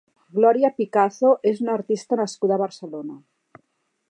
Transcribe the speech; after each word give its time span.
Glòria 0.37 0.71
Picazo 0.79 1.33
és 1.51 1.61
una 1.67 1.77
artista 1.81 2.21
nascuda 2.23 2.57
a 2.59 2.61
Barcelona. 2.67 3.21